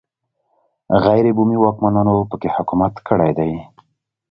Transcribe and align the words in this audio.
غیر 1.05 1.25
بومي 1.35 1.57
واکمنانو 1.59 2.15
په 2.29 2.35
کې 2.41 2.49
حکومت 2.55 2.93
کړی 3.07 3.31
دی. 3.37 3.51